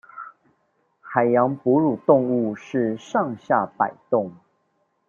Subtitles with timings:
[0.99, 4.31] 海洋哺乳動物是上下擺動